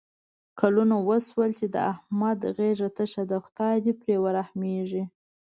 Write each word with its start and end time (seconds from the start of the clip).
کلونه 0.59 0.95
وشول 1.09 1.49
چې 1.59 1.65
د 1.73 1.77
احمد 1.93 2.39
غېږه 2.57 2.89
تشه 2.97 3.23
ده. 3.29 3.37
خدای 3.45 3.75
دې 3.85 3.93
پرې 4.01 4.15
ورحمېږي. 4.23 5.03